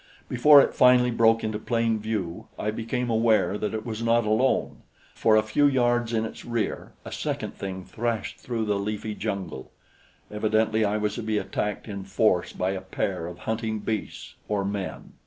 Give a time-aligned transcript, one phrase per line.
[0.27, 4.81] Before it finally broke into plain view, I became aware that it was not alone,
[5.13, 9.71] for a few yards in its rear a second thing thrashed through the leafy jungle.
[10.31, 14.65] Evidently I was to be attacked in force by a pair of hunting beasts or
[14.65, 15.13] men.